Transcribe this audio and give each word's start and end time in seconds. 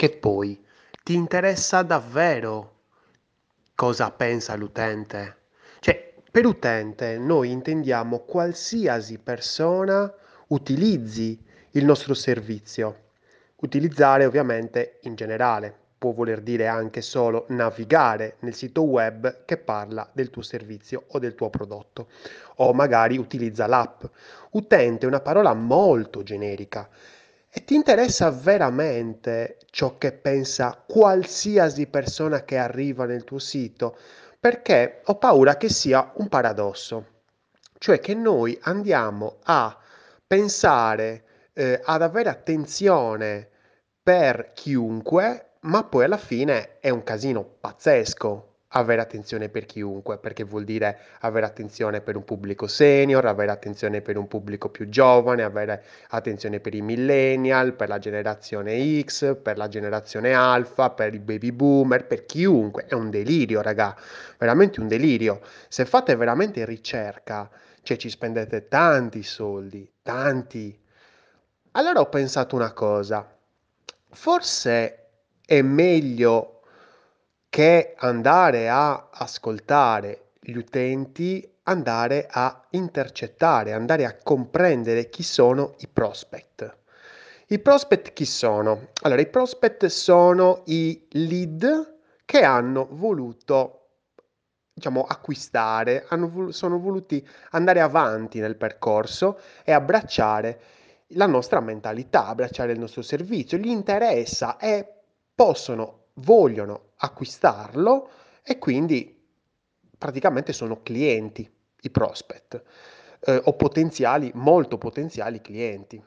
che 0.00 0.08
poi 0.08 0.58
ti 1.04 1.12
interessa 1.12 1.82
davvero 1.82 2.84
cosa 3.74 4.10
pensa 4.10 4.54
l'utente? 4.54 5.36
Cioè, 5.78 6.14
per 6.30 6.46
utente 6.46 7.18
noi 7.18 7.50
intendiamo 7.50 8.20
qualsiasi 8.20 9.18
persona 9.18 10.10
utilizzi 10.46 11.38
il 11.72 11.84
nostro 11.84 12.14
servizio. 12.14 13.08
Utilizzare 13.56 14.24
ovviamente 14.24 15.00
in 15.02 15.16
generale, 15.16 15.76
può 15.98 16.12
voler 16.12 16.40
dire 16.40 16.66
anche 16.66 17.02
solo 17.02 17.44
navigare 17.50 18.36
nel 18.38 18.54
sito 18.54 18.84
web 18.84 19.44
che 19.44 19.58
parla 19.58 20.08
del 20.14 20.30
tuo 20.30 20.40
servizio 20.40 21.04
o 21.08 21.18
del 21.18 21.34
tuo 21.34 21.50
prodotto 21.50 22.08
o 22.54 22.72
magari 22.72 23.18
utilizza 23.18 23.66
l'app. 23.66 24.04
Utente 24.52 25.04
è 25.04 25.08
una 25.08 25.20
parola 25.20 25.52
molto 25.52 26.22
generica 26.22 26.88
e 27.52 27.64
ti 27.64 27.74
interessa 27.74 28.30
veramente 28.30 29.58
ciò 29.70 29.98
che 29.98 30.12
pensa 30.12 30.84
qualsiasi 30.86 31.86
persona 31.86 32.44
che 32.44 32.56
arriva 32.56 33.04
nel 33.06 33.24
tuo 33.24 33.38
sito? 33.38 33.96
Perché 34.38 35.02
ho 35.04 35.16
paura 35.16 35.56
che 35.56 35.68
sia 35.68 36.12
un 36.16 36.28
paradosso, 36.28 37.06
cioè 37.78 37.98
che 37.98 38.14
noi 38.14 38.56
andiamo 38.62 39.38
a 39.44 39.76
pensare, 40.26 41.24
eh, 41.52 41.80
ad 41.84 42.02
avere 42.02 42.28
attenzione 42.28 43.48
per 44.02 44.52
chiunque 44.54 45.50
ma 45.60 45.84
poi 45.84 46.04
alla 46.04 46.16
fine 46.16 46.78
è 46.78 46.88
un 46.88 47.02
casino 47.02 47.44
pazzesco 47.44 48.49
avere 48.72 49.00
attenzione 49.00 49.48
per 49.48 49.66
chiunque, 49.66 50.18
perché 50.18 50.44
vuol 50.44 50.64
dire 50.64 50.98
avere 51.20 51.46
attenzione 51.46 52.00
per 52.00 52.16
un 52.16 52.24
pubblico 52.24 52.66
senior, 52.66 53.24
avere 53.24 53.50
attenzione 53.50 54.00
per 54.00 54.16
un 54.16 54.28
pubblico 54.28 54.68
più 54.68 54.88
giovane, 54.88 55.42
avere 55.42 55.84
attenzione 56.10 56.60
per 56.60 56.74
i 56.74 56.80
millennial, 56.80 57.74
per 57.74 57.88
la 57.88 57.98
generazione 57.98 59.02
X, 59.02 59.36
per 59.40 59.56
la 59.56 59.68
generazione 59.68 60.32
alfa, 60.32 60.90
per 60.90 61.14
i 61.14 61.18
baby 61.18 61.50
boomer, 61.50 62.06
per 62.06 62.26
chiunque. 62.26 62.84
È 62.86 62.94
un 62.94 63.10
delirio, 63.10 63.60
raga, 63.62 63.96
veramente 64.38 64.80
un 64.80 64.88
delirio. 64.88 65.40
Se 65.68 65.84
fate 65.84 66.14
veramente 66.14 66.64
ricerca, 66.64 67.50
cioè 67.82 67.96
ci 67.96 68.08
spendete 68.08 68.68
tanti 68.68 69.22
soldi, 69.22 69.90
tanti. 70.02 70.78
Allora 71.72 72.00
ho 72.00 72.08
pensato 72.08 72.54
una 72.54 72.72
cosa, 72.72 73.36
forse 74.10 75.06
è 75.44 75.62
meglio 75.62 76.59
che 77.50 77.94
andare 77.98 78.70
a 78.70 79.08
ascoltare 79.10 80.30
gli 80.40 80.56
utenti, 80.56 81.46
andare 81.64 82.26
a 82.30 82.64
intercettare, 82.70 83.72
andare 83.72 84.06
a 84.06 84.16
comprendere 84.16 85.10
chi 85.10 85.22
sono 85.22 85.74
i 85.80 85.88
prospect. 85.88 86.78
I 87.48 87.58
prospect 87.58 88.12
chi 88.12 88.24
sono? 88.24 88.90
Allora, 89.02 89.20
i 89.20 89.26
prospect 89.26 89.86
sono 89.86 90.62
i 90.66 91.08
lead 91.10 91.98
che 92.24 92.44
hanno 92.44 92.86
voluto 92.92 93.80
diciamo, 94.72 95.02
acquistare, 95.02 96.06
hanno, 96.08 96.52
sono 96.52 96.78
voluti 96.78 97.26
andare 97.50 97.80
avanti 97.80 98.38
nel 98.38 98.56
percorso 98.56 99.40
e 99.64 99.72
abbracciare 99.72 100.60
la 101.14 101.26
nostra 101.26 101.60
mentalità, 101.60 102.28
abbracciare 102.28 102.72
il 102.72 102.78
nostro 102.78 103.02
servizio, 103.02 103.58
gli 103.58 103.68
interessa 103.68 104.56
e 104.56 104.86
possono, 105.34 105.99
vogliono 106.14 106.90
acquistarlo 106.96 108.10
e 108.42 108.58
quindi 108.58 109.18
praticamente 109.96 110.52
sono 110.52 110.82
clienti 110.82 111.48
i 111.82 111.90
prospect 111.90 112.62
eh, 113.20 113.40
o 113.44 113.54
potenziali, 113.54 114.30
molto 114.34 114.78
potenziali 114.78 115.40
clienti. 115.40 116.02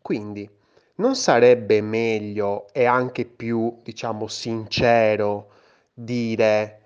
Quindi 0.00 0.48
non 0.96 1.16
sarebbe 1.16 1.80
meglio 1.80 2.66
e 2.72 2.84
anche 2.84 3.24
più, 3.24 3.80
diciamo, 3.82 4.26
sincero 4.28 5.50
dire 5.92 6.80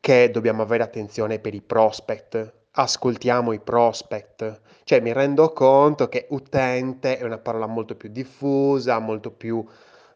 che 0.00 0.30
dobbiamo 0.30 0.62
avere 0.62 0.82
attenzione 0.82 1.38
per 1.38 1.54
i 1.54 1.62
prospect, 1.62 2.52
ascoltiamo 2.72 3.52
i 3.52 3.60
prospect, 3.60 4.60
cioè 4.84 5.00
mi 5.00 5.12
rendo 5.12 5.52
conto 5.52 6.08
che 6.08 6.26
utente 6.30 7.18
è 7.18 7.24
una 7.24 7.38
parola 7.38 7.66
molto 7.66 7.96
più 7.96 8.08
diffusa, 8.08 8.98
molto 8.98 9.30
più 9.30 9.64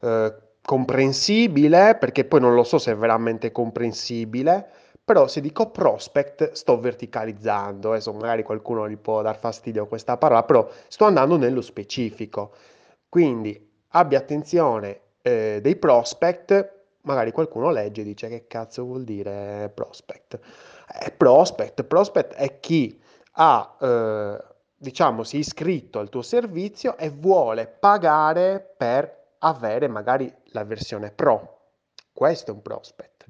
eh, 0.00 0.34
comprensibile, 0.66 1.96
perché 1.96 2.24
poi 2.24 2.40
non 2.40 2.52
lo 2.54 2.64
so 2.64 2.78
se 2.78 2.90
è 2.90 2.96
veramente 2.96 3.52
comprensibile, 3.52 4.68
però 5.02 5.28
se 5.28 5.40
dico 5.40 5.70
prospect 5.70 6.50
sto 6.52 6.80
verticalizzando, 6.80 7.92
adesso 7.92 8.12
magari 8.12 8.42
qualcuno 8.42 8.88
gli 8.88 8.96
può 8.96 9.22
dar 9.22 9.38
fastidio 9.38 9.84
a 9.84 9.86
questa 9.86 10.16
parola, 10.16 10.42
però 10.42 10.68
sto 10.88 11.04
andando 11.04 11.36
nello 11.36 11.60
specifico. 11.60 12.52
Quindi 13.08 13.70
abbia 13.90 14.18
attenzione 14.18 15.00
eh, 15.22 15.60
dei 15.62 15.76
prospect, 15.76 16.72
magari 17.02 17.30
qualcuno 17.30 17.70
legge 17.70 18.00
e 18.00 18.04
dice 18.04 18.28
che 18.28 18.46
cazzo 18.48 18.82
vuol 18.82 19.04
dire 19.04 19.70
prospect. 19.72 20.40
Eh, 21.00 21.12
prospect, 21.12 21.84
prospect 21.84 22.34
è 22.34 22.58
chi 22.58 23.00
ha, 23.34 23.76
eh, 23.80 24.44
diciamo, 24.76 25.22
si 25.22 25.36
è 25.36 25.38
iscritto 25.38 26.00
al 26.00 26.08
tuo 26.08 26.22
servizio 26.22 26.96
e 26.96 27.10
vuole 27.10 27.68
pagare 27.68 28.74
per 28.76 29.16
avere 29.38 29.86
magari 29.88 30.32
la 30.56 30.64
versione 30.64 31.10
Pro. 31.10 31.60
Questo 32.12 32.50
è 32.50 32.54
un 32.54 32.62
prospect. 32.62 33.26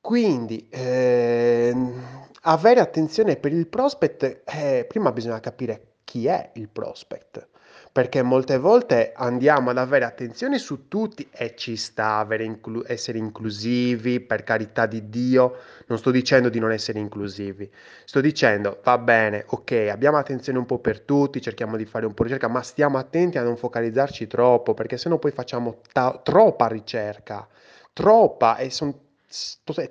Quindi 0.00 0.68
ehm, 0.70 2.28
avere 2.42 2.80
attenzione 2.80 3.36
per 3.36 3.52
il 3.52 3.66
prospect, 3.66 4.42
eh, 4.44 4.84
prima 4.86 5.10
bisogna 5.12 5.40
capire 5.40 5.94
chi 6.04 6.26
è 6.26 6.50
il 6.54 6.68
prospect 6.68 7.48
perché 7.96 8.20
molte 8.20 8.58
volte 8.58 9.12
andiamo 9.16 9.70
ad 9.70 9.78
avere 9.78 10.04
attenzione 10.04 10.58
su 10.58 10.86
tutti 10.86 11.26
e 11.32 11.54
ci 11.56 11.76
sta 11.76 12.26
inclu- 12.40 12.84
essere 12.86 13.16
inclusivi, 13.16 14.20
per 14.20 14.42
carità 14.42 14.84
di 14.84 15.08
Dio, 15.08 15.56
non 15.86 15.96
sto 15.96 16.10
dicendo 16.10 16.50
di 16.50 16.58
non 16.58 16.72
essere 16.72 16.98
inclusivi, 16.98 17.66
sto 18.04 18.20
dicendo 18.20 18.80
va 18.84 18.98
bene, 18.98 19.44
ok, 19.48 19.88
abbiamo 19.90 20.18
attenzione 20.18 20.58
un 20.58 20.66
po' 20.66 20.78
per 20.78 21.00
tutti, 21.00 21.40
cerchiamo 21.40 21.78
di 21.78 21.86
fare 21.86 22.04
un 22.04 22.12
po' 22.12 22.24
di 22.24 22.28
ricerca, 22.32 22.52
ma 22.52 22.60
stiamo 22.60 22.98
attenti 22.98 23.38
a 23.38 23.42
non 23.42 23.56
focalizzarci 23.56 24.26
troppo, 24.26 24.74
perché 24.74 24.98
sennò 24.98 25.16
poi 25.18 25.30
facciamo 25.30 25.80
ta- 25.90 26.20
troppa 26.22 26.66
ricerca, 26.66 27.48
troppa 27.94 28.58
e 28.58 28.68
sono 28.68 28.94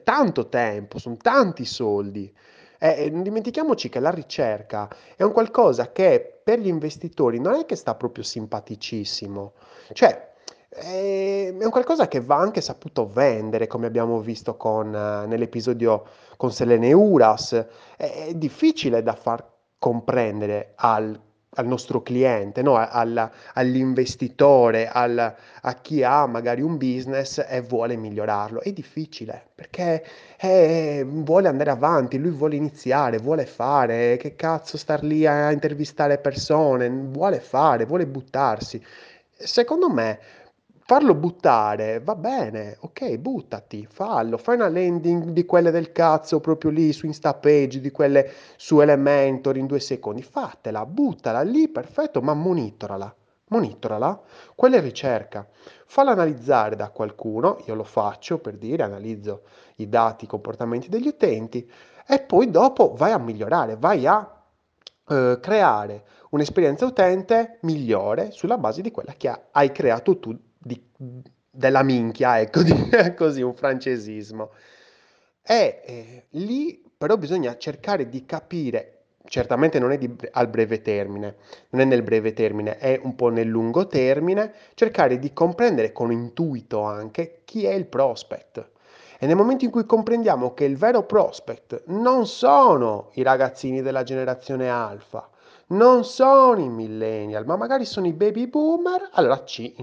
tanto 0.03 0.47
tempo, 0.47 0.99
sono 0.99 1.17
tanti 1.17 1.65
soldi. 1.65 2.31
E 2.79 3.09
non 3.09 3.23
dimentichiamoci 3.23 3.89
che 3.89 3.99
la 3.99 4.09
ricerca 4.09 4.89
è 5.15 5.23
un 5.23 5.31
qualcosa 5.31 5.91
che 5.91 6.39
per 6.43 6.59
gli 6.59 6.67
investitori 6.67 7.39
non 7.39 7.55
è 7.55 7.65
che 7.65 7.75
sta 7.75 7.95
proprio 7.95 8.23
simpaticissimo, 8.23 9.53
cioè 9.93 10.33
è 10.69 11.55
un 11.57 11.69
qualcosa 11.69 12.09
che 12.09 12.19
va 12.19 12.35
anche 12.35 12.59
saputo 12.59 13.07
vendere, 13.07 13.65
come 13.65 13.87
abbiamo 13.87 14.19
visto 14.19 14.57
con, 14.57 14.89
nell'episodio 14.89 16.03
con 16.35 16.51
Selene 16.51 16.91
Uras, 16.91 17.53
è, 17.95 18.25
è 18.27 18.33
difficile 18.33 19.01
da 19.01 19.13
far 19.13 19.43
comprendere 19.79 20.73
al 20.75 21.17
al 21.55 21.67
nostro 21.67 22.01
cliente, 22.01 22.61
no? 22.61 22.75
al, 22.75 23.29
all'investitore, 23.53 24.87
al, 24.87 25.35
a 25.61 25.73
chi 25.75 26.03
ha 26.03 26.25
magari 26.25 26.61
un 26.61 26.77
business 26.77 27.43
e 27.47 27.61
vuole 27.61 27.95
migliorarlo. 27.95 28.61
È 28.61 28.71
difficile 28.71 29.47
perché 29.53 30.05
eh, 30.37 31.05
vuole 31.07 31.47
andare 31.47 31.71
avanti, 31.71 32.17
lui 32.17 32.31
vuole 32.31 32.55
iniziare, 32.55 33.17
vuole 33.17 33.45
fare, 33.45 34.17
che 34.17 34.35
cazzo 34.35 34.77
star 34.77 35.03
lì 35.03 35.25
a 35.25 35.51
intervistare 35.51 36.17
persone, 36.17 36.89
vuole 36.89 37.39
fare, 37.39 37.85
vuole 37.85 38.05
buttarsi. 38.05 38.83
Secondo 39.37 39.89
me 39.89 40.19
farlo 40.87 41.15
buttare 41.15 41.99
va 41.99 42.13
bene, 42.13 42.77
ok, 42.79 43.17
buttati, 43.17 43.87
fallo, 43.89 44.37
fai 44.37 44.53
una 44.53 44.69
landing 44.69 45.31
di 45.31 45.43
quelle 45.43 45.71
del 45.71 45.91
cazzo 45.91 46.39
proprio 46.39 46.69
lì 46.69 46.93
su 46.93 47.07
Instapage, 47.07 47.81
di 47.81 47.89
quelle 47.89 48.31
su 48.55 48.79
Elementor 48.79 49.57
in 49.57 49.65
due 49.65 49.79
secondi, 49.79 50.21
fatela, 50.21 50.85
buttala 50.85 51.41
lì, 51.41 51.69
perfetto, 51.69 52.21
ma 52.21 52.35
monitorala, 52.35 53.15
monitorala, 53.47 54.21
quella 54.53 54.77
è 54.77 54.81
ricerca, 54.81 55.47
falla 55.87 56.11
analizzare 56.11 56.75
da 56.75 56.89
qualcuno, 56.89 57.63
io 57.65 57.73
lo 57.73 57.83
faccio 57.83 58.37
per 58.37 58.55
dire, 58.55 58.83
analizzo 58.83 59.41
i 59.77 59.89
dati, 59.89 60.25
i 60.25 60.27
comportamenti 60.27 60.87
degli 60.87 61.07
utenti 61.07 61.67
e 62.05 62.19
poi 62.19 62.51
dopo 62.51 62.93
vai 62.95 63.11
a 63.11 63.17
migliorare, 63.17 63.75
vai 63.75 64.05
a 64.05 64.43
eh, 65.07 65.39
creare 65.41 66.03
un'esperienza 66.29 66.85
utente 66.85 67.57
migliore 67.61 68.29
sulla 68.29 68.59
base 68.59 68.83
di 68.83 68.91
quella 68.91 69.13
che 69.17 69.33
hai 69.49 69.71
creato 69.71 70.19
tu 70.19 70.37
di, 70.65 70.81
della 71.51 71.83
minchia, 71.83 72.39
ecco, 72.39 72.63
di, 72.63 72.73
così 73.15 73.43
un 73.43 73.53
francesismo. 73.53 74.51
E 75.43 75.81
eh, 75.85 76.25
lì 76.31 76.81
però 76.97 77.17
bisogna 77.17 77.55
cercare 77.57 78.09
di 78.09 78.25
capire, 78.25 79.03
certamente 79.25 79.77
non 79.77 79.91
è 79.91 79.99
di, 79.99 80.11
al 80.31 80.47
breve 80.47 80.81
termine, 80.81 81.35
non 81.69 81.81
è 81.81 81.85
nel 81.85 82.01
breve 82.01 82.33
termine, 82.33 82.79
è 82.79 82.99
un 83.03 83.13
po' 83.13 83.29
nel 83.29 83.47
lungo 83.47 83.85
termine, 83.85 84.53
cercare 84.73 85.19
di 85.19 85.33
comprendere 85.33 85.91
con 85.91 86.11
intuito 86.11 86.81
anche 86.81 87.41
chi 87.45 87.65
è 87.65 87.73
il 87.73 87.85
prospect. 87.85 88.71
E 89.19 89.27
nel 89.27 89.35
momento 89.35 89.65
in 89.65 89.71
cui 89.71 89.85
comprendiamo 89.85 90.53
che 90.55 90.65
il 90.65 90.77
vero 90.77 91.03
prospect 91.03 91.83
non 91.87 92.25
sono 92.25 93.11
i 93.13 93.21
ragazzini 93.21 93.83
della 93.83 94.03
generazione 94.03 94.67
alfa, 94.67 95.29
non 95.67 96.03
sono 96.05 96.59
i 96.59 96.69
millennial, 96.69 97.45
ma 97.45 97.55
magari 97.55 97.85
sono 97.85 98.07
i 98.07 98.13
baby 98.13 98.47
boomer, 98.47 99.09
allora 99.13 99.43
ci 99.45 99.75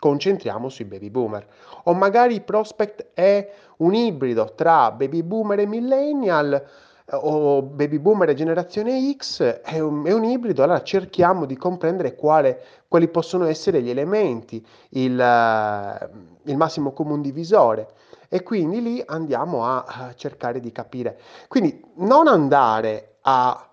concentriamo 0.00 0.68
sui 0.68 0.86
baby 0.86 1.10
boomer. 1.10 1.46
O 1.84 1.94
magari 1.94 2.40
prospect 2.40 3.10
è 3.14 3.48
un 3.76 3.94
ibrido 3.94 4.54
tra 4.56 4.90
baby 4.90 5.22
boomer 5.22 5.60
e 5.60 5.66
millennial 5.66 6.66
o 7.12 7.62
baby 7.62 7.98
boomer 7.98 8.28
e 8.28 8.34
generazione 8.34 9.14
X 9.16 9.42
è 9.42 9.80
un, 9.80 10.04
è 10.06 10.12
un 10.12 10.24
ibrido, 10.24 10.62
allora 10.62 10.82
cerchiamo 10.82 11.44
di 11.44 11.56
comprendere 11.56 12.14
quale, 12.14 12.62
quali 12.88 13.08
possono 13.08 13.46
essere 13.46 13.82
gli 13.82 13.90
elementi, 13.90 14.64
il, 14.90 16.10
il 16.44 16.56
massimo 16.56 16.92
comune 16.92 17.22
divisore 17.22 17.88
e 18.28 18.42
quindi 18.42 18.80
lì 18.80 19.02
andiamo 19.04 19.64
a, 19.64 19.84
a 19.84 20.14
cercare 20.14 20.60
di 20.60 20.70
capire. 20.70 21.18
Quindi 21.48 21.84
non 21.96 22.28
andare 22.28 23.16
a, 23.22 23.68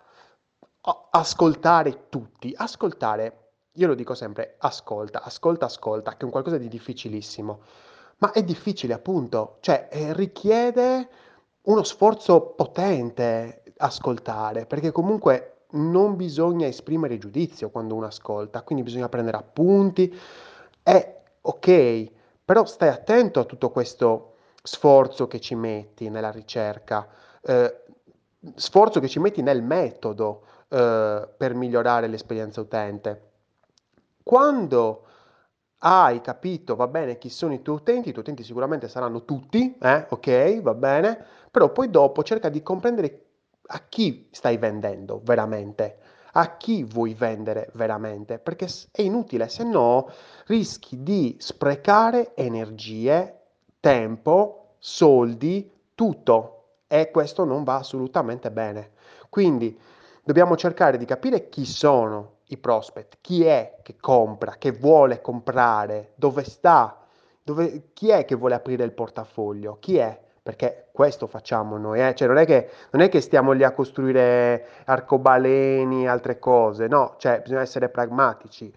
a 0.82 1.08
ascoltare 1.12 2.06
tutti, 2.10 2.54
ascoltare, 2.58 3.47
io 3.78 3.88
lo 3.88 3.96
dico 3.96 4.16
sempre, 4.16 4.56
ascolta, 4.60 5.22
ascolta, 5.24 5.66
ascolta, 5.66 6.12
che 6.12 6.22
è 6.22 6.24
un 6.24 6.32
qualcosa 6.32 6.58
di 6.58 6.68
difficilissimo, 6.68 7.62
ma 8.18 8.32
è 8.32 8.44
difficile 8.44 8.94
appunto, 8.94 9.58
cioè 9.62 9.88
eh, 9.92 10.14
richiede 10.14 11.08
uno 11.64 11.84
sforzo 11.84 12.42
potente 12.42 13.64
ascoltare, 13.78 14.66
perché 14.66 14.92
comunque 14.92 15.66
non 15.72 16.16
bisogna 16.16 16.66
esprimere 16.66 17.18
giudizio 17.20 17.70
quando 17.70 17.94
uno 17.94 18.08
ascolta, 18.08 18.64
quindi 18.64 18.84
bisogna 18.84 19.10
prendere 19.10 19.38
appunti, 19.38 20.18
è 20.82 21.22
ok, 21.42 22.12
però 22.44 22.66
stai 22.66 22.90
attento 22.90 23.42
a 23.42 23.46
tutto 23.46 23.70
questo 23.70 24.38
sforzo 24.64 25.28
che 25.28 25.40
ci 25.40 25.54
metti 25.54 26.10
nella 26.10 26.32
ricerca, 26.32 27.08
eh, 27.42 27.84
sforzo 28.56 29.00
che 29.00 29.08
ci 29.08 29.20
metti 29.20 29.42
nel 29.42 29.62
metodo 29.62 30.44
eh, 30.70 31.30
per 31.38 31.54
migliorare 31.54 32.08
l'esperienza 32.08 32.62
utente. 32.62 33.27
Quando 34.28 35.06
hai 35.80 36.20
capito, 36.20 36.76
va 36.76 36.88
bene, 36.88 37.18
chi 37.18 37.30
sono 37.30 37.54
i 37.54 37.62
tuoi 37.62 37.78
utenti, 37.78 38.10
i 38.10 38.12
tuoi 38.12 38.26
utenti 38.26 38.44
sicuramente 38.44 38.90
saranno 38.90 39.24
tutti, 39.24 39.78
eh, 39.82 40.06
ok, 40.10 40.60
va 40.60 40.74
bene, 40.74 41.26
però 41.50 41.72
poi 41.72 41.90
dopo 41.90 42.24
cerca 42.24 42.50
di 42.50 42.62
comprendere 42.62 43.26
a 43.68 43.80
chi 43.88 44.28
stai 44.34 44.58
vendendo 44.58 45.22
veramente, 45.24 46.00
a 46.34 46.58
chi 46.58 46.84
vuoi 46.84 47.14
vendere 47.14 47.70
veramente, 47.76 48.38
perché 48.38 48.68
è 48.92 49.02
inutile, 49.02 49.48
se 49.48 49.64
no 49.64 50.10
rischi 50.48 51.02
di 51.04 51.38
sprecare 51.40 52.36
energie, 52.36 53.34
tempo, 53.80 54.76
soldi, 54.78 55.72
tutto 55.96 56.80
e 56.88 57.12
questo 57.12 57.46
non 57.46 57.64
va 57.64 57.76
assolutamente 57.76 58.52
bene. 58.52 58.92
Quindi 59.30 59.80
dobbiamo 60.28 60.58
cercare 60.58 60.98
di 60.98 61.06
capire 61.06 61.48
chi 61.48 61.66
sono 61.66 62.40
i 62.48 62.58
prospect, 62.58 63.20
chi 63.22 63.46
è 63.46 63.78
che 63.82 63.96
compra, 63.98 64.56
che 64.58 64.74
vuole 64.74 65.22
comprare, 65.22 66.12
dove 66.16 66.44
sta, 66.44 66.98
dove, 67.42 67.92
chi 67.94 68.10
è 68.10 68.26
che 68.26 68.36
vuole 68.36 68.56
aprire 68.56 68.84
il 68.84 68.92
portafoglio, 68.92 69.78
chi 69.80 69.96
è, 69.96 70.20
perché 70.44 70.90
questo 70.92 71.28
facciamo 71.28 71.78
noi, 71.78 72.06
eh? 72.06 72.14
cioè 72.14 72.28
non 72.28 72.36
è, 72.36 72.46
che, 72.46 72.70
non 72.92 73.04
è 73.04 73.08
che 73.08 73.22
stiamo 73.22 73.54
lì 73.54 73.64
a 73.64 73.72
costruire 73.72 74.66
arcobaleni, 74.84 76.10
altre 76.10 76.40
cose, 76.40 76.88
no, 76.88 77.16
cioè 77.20 77.40
bisogna 77.40 77.62
essere 77.62 77.88
pragmatici. 77.88 78.74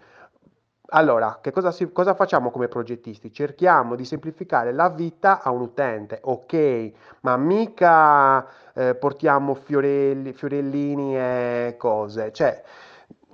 Allora, 0.93 1.39
che 1.41 1.51
cosa, 1.51 1.71
si, 1.71 1.91
cosa, 1.91 2.13
facciamo 2.15 2.51
come 2.51 2.67
progettisti? 2.67 3.31
Cerchiamo 3.31 3.95
di 3.95 4.03
semplificare 4.05 4.73
la 4.73 4.89
vita 4.89 5.41
a 5.41 5.49
un 5.51 5.61
utente, 5.61 6.19
ok, 6.21 6.91
ma 7.21 7.37
mica 7.37 8.45
eh, 8.73 8.95
portiamo 8.95 9.53
fiorelli, 9.55 10.33
fiorellini 10.33 11.17
e 11.17 11.75
cose, 11.77 12.31
cioè 12.33 12.61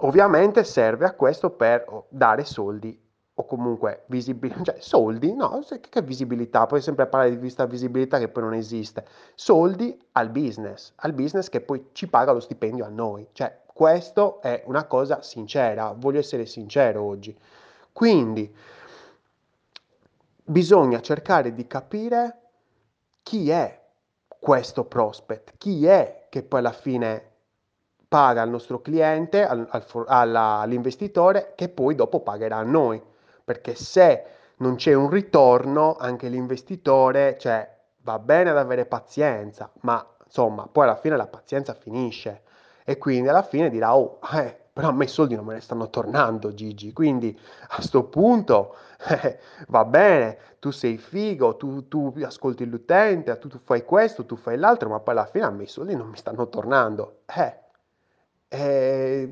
Ovviamente 0.01 0.63
serve 0.63 1.06
a 1.06 1.13
questo 1.13 1.50
per 1.51 1.86
oh, 1.88 2.06
dare 2.09 2.45
soldi 2.45 3.00
o 3.39 3.45
comunque 3.45 4.03
visibilità, 4.07 4.62
cioè 4.74 4.75
soldi, 4.80 5.33
no, 5.33 5.63
che 5.89 6.01
visibilità, 6.03 6.68
poi 6.68 6.81
sempre 6.81 7.07
parlare 7.07 7.31
di 7.31 7.38
vista 7.38 7.65
visibilità 7.65 8.19
che 8.19 8.27
poi 8.27 8.44
non 8.44 8.53
esiste, 8.53 9.06
soldi 9.33 9.98
al 10.13 10.30
business, 10.30 10.94
al 10.98 11.13
business 11.13 11.50
che 11.50 11.62
poi 11.62 11.89
ci 11.94 12.07
paga 12.07 12.31
lo 12.31 12.39
stipendio 12.39 12.86
a 12.86 12.89
noi, 12.89 13.27
cioè 13.31 13.65
questo 13.77 14.41
è 14.41 14.63
una 14.65 14.85
cosa 14.85 15.21
sincera, 15.21 15.94
voglio 15.95 16.18
essere 16.18 16.47
sincero 16.47 17.03
oggi. 17.03 17.38
Quindi 17.94 18.51
bisogna 20.44 21.00
cercare 21.00 21.53
di 21.53 21.68
capire 21.68 22.39
chi 23.21 23.51
è 23.51 23.79
questo 24.39 24.85
prospect, 24.85 25.53
chi 25.59 25.85
è 25.85 26.25
che 26.27 26.41
poi 26.41 26.59
alla 26.59 26.71
fine 26.71 27.33
paga 28.07 28.41
al 28.41 28.50
nostro 28.50 28.81
cliente, 28.81 29.45
al, 29.45 29.68
al, 29.69 30.35
all'investitore, 30.35 31.53
che 31.53 31.69
poi 31.69 31.94
dopo 31.94 32.21
pagherà 32.21 32.57
a 32.57 32.63
noi. 32.63 33.00
Perché 33.44 33.75
se 33.75 34.25
non 34.57 34.74
c'è 34.74 34.95
un 34.95 35.12
ritorno, 35.12 35.97
anche 35.97 36.29
l'investitore, 36.29 37.38
cioè, 37.38 37.77
va 37.97 38.18
bene 38.18 38.50
ad 38.50 38.57
avere 38.57 38.88
pazienza, 38.88 39.71
ma 39.81 40.03
insomma, 40.25 40.68
poi 40.68 40.85
alla 40.85 40.95
fine 40.95 41.15
la 41.15 41.27
pazienza 41.27 41.75
finisce. 41.75 42.41
E 42.89 42.98
quindi 42.98 43.28
alla 43.28 43.44
fine 43.44 43.69
dirà, 43.69 43.98
oh, 43.98 44.18
eh, 44.34 44.57
però 44.72 44.88
a 44.88 44.92
me 44.94 45.04
i 45.04 45.10
soldi 45.10 45.36
non 45.36 45.44
me 45.44 45.56
ne 45.56 45.60
stanno 45.60 45.89
tornando, 45.89 46.54
Gigi. 46.54 46.94
Quindi 46.94 47.38
a 47.68 47.75
questo 47.75 48.06
punto 48.06 48.78
eh, 49.10 49.39
va 49.68 49.84
bene, 49.84 50.38
tu 50.60 50.72
sei 50.72 50.98
figo, 50.98 51.57
tu, 51.57 51.89
tu 51.89 52.13
ascolti 52.24 52.63
l'utente, 52.66 53.38
tu, 53.39 53.50
tu, 53.50 53.60
fai 53.62 53.84
questo, 53.84 54.25
tu 54.25 54.38
fai 54.38 54.56
l'altro, 54.57 54.88
ma 54.88 55.01
poi 55.01 55.16
alla 55.16 55.25
fine 55.25 55.44
a 55.44 55.50
me 55.50 55.63
i 55.63 55.68
soldi 55.68 55.98
non 55.98 56.07
mi 56.07 56.16
stanno 56.16 56.48
tornando. 56.48 57.24
Eh, 57.25 57.60
e 58.48 59.30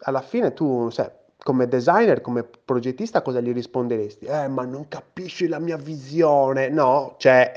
alla 0.00 0.20
fine 0.22 0.52
tu, 0.52 0.90
sai, 0.90 1.08
come 1.46 1.68
designer, 1.68 2.20
come 2.22 2.42
progettista, 2.42 3.22
cosa 3.22 3.38
gli 3.38 3.52
risponderesti? 3.52 4.24
Eh, 4.24 4.48
ma 4.48 4.64
non 4.64 4.88
capisci 4.88 5.46
la 5.46 5.60
mia 5.60 5.76
visione. 5.76 6.70
No, 6.70 7.14
cioè, 7.18 7.52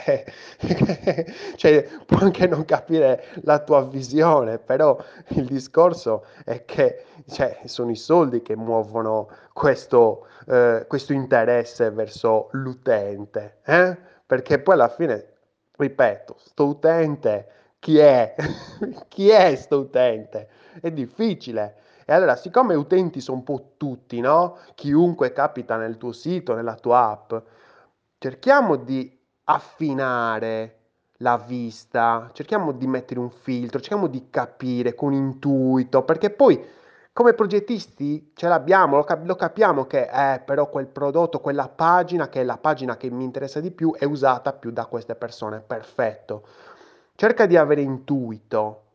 cioè, 1.56 1.88
può 2.06 2.20
anche 2.20 2.46
non 2.46 2.66
capire 2.66 3.24
la 3.46 3.58
tua 3.58 3.84
visione, 3.84 4.60
però 4.60 4.96
il 5.30 5.46
discorso 5.46 6.26
è 6.46 6.66
che 6.66 7.06
cioè, 7.28 7.62
sono 7.66 7.90
i 7.90 7.96
soldi 7.96 8.44
che 8.44 8.56
muovono 8.56 9.28
questo, 9.54 10.28
eh, 10.46 10.86
questo 10.88 11.14
interesse 11.14 11.90
verso 11.90 12.50
l'utente. 12.52 13.58
Eh? 13.66 13.98
Perché 14.24 14.60
poi 14.60 14.76
alla 14.76 14.90
fine, 14.90 15.34
ripeto, 15.76 16.36
sto 16.38 16.68
utente, 16.68 17.48
chi 17.80 17.98
è? 17.98 18.36
chi 19.10 19.30
è 19.30 19.56
sto 19.56 19.80
utente? 19.80 20.48
è 20.82 20.92
difficile. 20.92 21.76
E 22.10 22.14
allora, 22.14 22.36
siccome 22.36 22.74
utenti 22.74 23.22
sono 23.22 23.38
un 23.38 23.44
po' 23.44 23.74
tutti, 23.78 24.20
no? 24.20 24.58
Chiunque 24.74 25.32
capita 25.32 25.78
nel 25.78 25.98
tuo 25.98 26.12
sito, 26.12 26.56
nella 26.56 26.74
tua 26.74 27.08
app, 27.12 27.36
cerchiamo 28.18 28.78
di 28.78 29.16
affinare 29.44 30.78
la 31.18 31.38
vista, 31.38 32.32
cerchiamo 32.34 32.72
di 32.72 32.88
mettere 32.88 33.20
un 33.20 33.30
filtro, 33.30 33.80
cerchiamo 33.80 34.08
di 34.08 34.32
capire 34.32 34.96
con 34.96 35.14
intuito, 35.14 36.02
perché 36.02 36.32
poi 36.32 36.60
come 37.14 37.34
progettisti 37.34 38.32
ce 38.34 38.48
l'abbiamo, 38.48 38.96
lo, 38.96 39.04
cap- 39.04 39.28
lo 39.28 39.36
capiamo 39.36 39.86
che 39.86 40.10
eh, 40.12 40.40
però 40.40 40.68
quel 40.68 40.88
prodotto, 40.88 41.40
quella 41.42 41.70
pagina, 41.70 42.28
che 42.28 42.42
è 42.42 42.44
la 42.44 42.58
pagina 42.58 42.98
che 42.98 43.12
mi 43.12 43.24
interessa 43.24 43.60
di 43.60 43.70
più, 43.70 43.94
è 43.94 44.06
usata 44.06 44.54
più 44.54 44.72
da 44.72 44.88
queste 44.88 45.14
persone. 45.14 45.60
Perfetto. 45.60 46.42
Cerca 47.14 47.46
di 47.46 47.56
avere 47.56 47.82
intuito 47.82 48.86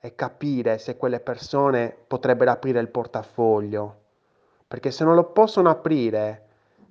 e 0.00 0.14
capire 0.14 0.78
se 0.78 0.96
quelle 0.96 1.20
persone 1.20 1.96
potrebbero 2.06 2.50
aprire 2.50 2.80
il 2.80 2.88
portafoglio. 2.88 4.02
Perché 4.66 4.90
se 4.90 5.04
non 5.04 5.14
lo 5.14 5.24
possono 5.32 5.70
aprire, 5.70 6.46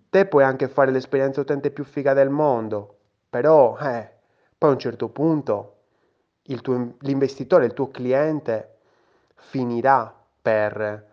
te 0.09 0.25
puoi 0.25 0.43
anche 0.43 0.67
fare 0.67 0.91
l'esperienza 0.91 1.41
utente 1.41 1.71
più 1.71 1.83
figa 1.83 2.13
del 2.13 2.29
mondo, 2.29 2.97
però 3.29 3.77
eh, 3.77 4.09
poi 4.57 4.69
a 4.69 4.73
un 4.73 4.79
certo 4.79 5.09
punto 5.09 5.75
il 6.43 6.61
tuo, 6.61 6.95
l'investitore, 6.99 7.65
il 7.65 7.73
tuo 7.73 7.89
cliente 7.89 8.77
finirà 9.35 10.13
per 10.41 11.05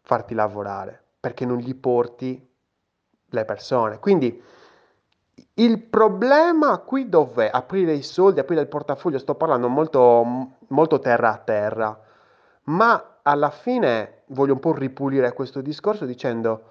farti 0.00 0.34
lavorare 0.34 1.02
perché 1.22 1.44
non 1.44 1.58
gli 1.58 1.74
porti 1.74 2.50
le 3.26 3.44
persone. 3.44 3.98
Quindi 4.00 4.42
il 5.54 5.82
problema 5.82 6.78
qui 6.78 7.08
dov'è? 7.08 7.48
Aprire 7.52 7.92
i 7.92 8.02
soldi, 8.02 8.40
aprire 8.40 8.62
il 8.62 8.68
portafoglio, 8.68 9.18
sto 9.18 9.36
parlando 9.36 9.68
molto, 9.68 10.56
molto 10.72 10.98
terra 10.98 11.32
a 11.32 11.38
terra, 11.38 12.00
ma 12.64 13.18
alla 13.22 13.50
fine 13.50 14.22
voglio 14.26 14.54
un 14.54 14.60
po' 14.60 14.72
ripulire 14.72 15.32
questo 15.32 15.60
discorso 15.60 16.04
dicendo 16.04 16.70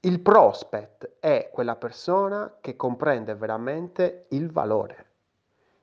il 0.00 0.20
prospect 0.20 1.18
è 1.20 1.50
quella 1.52 1.76
persona 1.76 2.58
che 2.60 2.76
comprende 2.76 3.34
veramente 3.34 4.26
il 4.30 4.50
valore, 4.50 5.06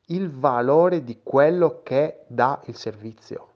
il 0.08 0.32
valore 0.32 1.04
di 1.04 1.20
quello 1.22 1.82
che 1.84 2.24
dà 2.28 2.62
il 2.66 2.76
servizio. 2.76 3.50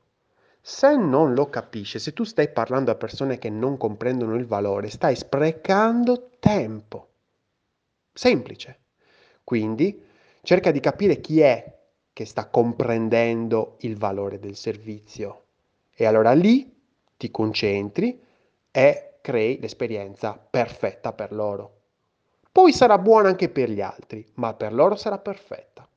Se 0.61 0.95
non 0.95 1.33
lo 1.33 1.49
capisce, 1.49 1.97
se 1.99 2.13
tu 2.13 2.23
stai 2.25 2.49
parlando 2.49 2.91
a 2.91 2.95
persone 2.95 3.39
che 3.39 3.49
non 3.49 3.77
comprendono 3.77 4.35
il 4.35 4.45
valore, 4.45 4.89
stai 4.89 5.15
sprecando 5.15 6.29
tempo. 6.39 7.07
Semplice. 8.13 8.79
Quindi 9.43 10.05
cerca 10.43 10.71
di 10.71 10.79
capire 10.81 11.21
chi 11.21 11.39
è 11.39 11.78
che 12.19 12.25
sta 12.25 12.49
comprendendo 12.49 13.77
il 13.79 13.95
valore 13.95 14.39
del 14.39 14.57
servizio 14.57 15.43
e 15.95 16.05
allora 16.05 16.33
lì 16.33 16.69
ti 17.15 17.31
concentri 17.31 18.21
e 18.71 19.19
crei 19.21 19.57
l'esperienza 19.57 20.33
perfetta 20.33 21.13
per 21.13 21.31
loro. 21.31 21.77
Poi 22.51 22.73
sarà 22.73 22.97
buona 22.97 23.29
anche 23.29 23.47
per 23.47 23.69
gli 23.69 23.79
altri, 23.79 24.29
ma 24.33 24.53
per 24.53 24.73
loro 24.73 24.97
sarà 24.97 25.17
perfetta. 25.17 25.87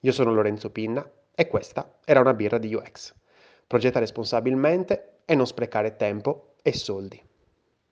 Io 0.00 0.12
sono 0.12 0.30
Lorenzo 0.34 0.68
Pinna 0.68 1.10
e 1.34 1.48
questa 1.48 2.00
era 2.04 2.20
una 2.20 2.34
birra 2.34 2.58
di 2.58 2.74
UX. 2.74 3.14
Progetta 3.66 4.00
responsabilmente 4.00 5.20
e 5.24 5.34
non 5.34 5.46
sprecare 5.46 5.96
tempo 5.96 6.56
e 6.60 6.74
soldi. 6.74 7.18